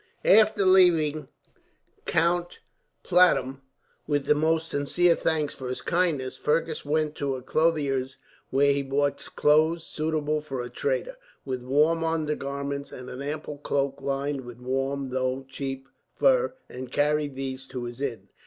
[0.25, 1.27] After leaving
[2.07, 2.57] Count
[3.03, 3.61] Platurn,
[4.07, 8.17] with the most sincere thanks for his kindness, Fergus went to a clothier's,
[8.49, 14.01] where he bought clothes suitable for a trader, with warm undergarments, and an ample cloak
[14.01, 18.29] lined with warm, though cheap, fur, and carried these to his inn.